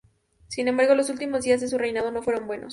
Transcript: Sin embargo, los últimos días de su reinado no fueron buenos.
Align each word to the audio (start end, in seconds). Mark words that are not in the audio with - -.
Sin 0.47 0.67
embargo, 0.67 0.95
los 0.95 1.11
últimos 1.11 1.43
días 1.43 1.61
de 1.61 1.67
su 1.67 1.77
reinado 1.77 2.09
no 2.09 2.23
fueron 2.23 2.47
buenos. 2.47 2.69